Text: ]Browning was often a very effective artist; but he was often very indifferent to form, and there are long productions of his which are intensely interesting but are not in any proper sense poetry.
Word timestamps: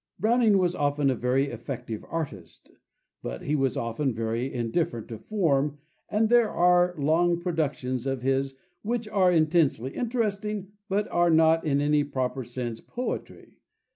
]Browning 0.19 0.57
was 0.57 0.73
often 0.73 1.11
a 1.11 1.15
very 1.15 1.49
effective 1.51 2.03
artist; 2.09 2.71
but 3.21 3.43
he 3.43 3.55
was 3.55 3.77
often 3.77 4.15
very 4.15 4.51
indifferent 4.51 5.07
to 5.09 5.19
form, 5.19 5.77
and 6.09 6.27
there 6.27 6.49
are 6.49 6.95
long 6.97 7.39
productions 7.39 8.07
of 8.07 8.23
his 8.23 8.55
which 8.81 9.07
are 9.07 9.31
intensely 9.31 9.91
interesting 9.91 10.71
but 10.89 11.07
are 11.09 11.29
not 11.29 11.63
in 11.63 11.79
any 11.81 12.03
proper 12.03 12.43
sense 12.43 12.81
poetry. 12.81 13.59